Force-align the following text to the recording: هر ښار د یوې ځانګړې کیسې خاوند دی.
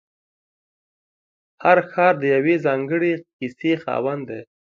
هر 1.63 1.77
ښار 1.91 2.13
د 2.19 2.23
یوې 2.35 2.55
ځانګړې 2.65 3.13
کیسې 3.37 3.71
خاوند 3.83 4.23
دی. 4.29 4.41